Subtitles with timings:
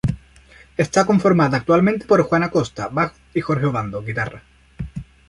[0.77, 4.41] Está conformada actualmente por Juan Acosta, Bajo y Jorge Obando, Guitarra.